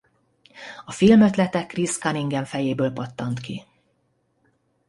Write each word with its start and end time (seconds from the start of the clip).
A 0.85 0.91
film 0.91 1.21
ötlete 1.21 1.65
Chris 1.65 1.97
Cunningham 1.97 2.43
fejéből 2.45 2.91
pattant 2.91 3.39
ki. 3.39 3.63